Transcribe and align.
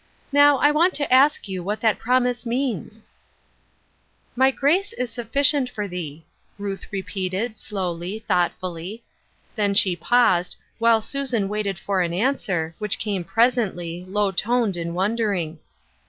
Now, 0.31 0.57
I 0.57 0.71
want 0.71 0.95
to 0.95 1.13
ask 1.13 1.47
you 1.47 1.61
what 1.61 1.79
that 1.81 1.99
promise 1.99 2.43
means?""' 2.43 3.05
My 4.35 4.49
grace 4.49 4.93
is 4.93 5.11
sufficient 5.11 5.69
for 5.69 5.87
thee,'" 5.87 6.25
Ruth 6.57 6.87
re 6.89 7.03
peated, 7.03 7.59
slowly, 7.59 8.25
thoughtful^. 8.27 8.99
Then 9.53 9.75
she 9.75 9.95
paused, 9.95 10.55
while 10.79 11.01
Susan 11.01 11.47
waited 11.47 11.77
for 11.77 12.07
the 12.07 12.19
answer, 12.19 12.73
which 12.79 12.97
came 12.97 13.23
presently, 13.23 14.03
low 14.09 14.31
toned 14.31 14.75
and 14.75 14.95
wondering. 14.95 15.59